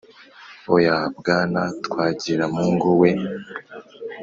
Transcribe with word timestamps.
Oya, 0.73 0.97
Bwana 1.17 1.61
Twagiramungu 1.85 2.87
we 3.01 3.09